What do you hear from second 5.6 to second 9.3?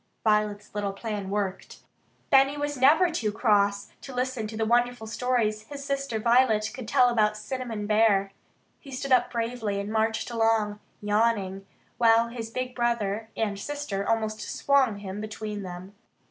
his sister Violet could tell about Cinnamon Bear. He stood